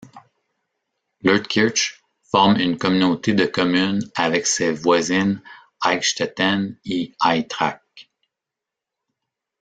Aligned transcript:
Leutkirch 1.21 2.01
forme 2.23 2.57
une 2.59 2.79
communauté 2.79 3.35
de 3.35 3.45
communes 3.45 4.01
avec 4.15 4.47
ses 4.47 4.71
voisines 4.71 5.43
Aichstetten 5.85 6.75
et 6.85 7.13
Aitrach. 7.23 7.83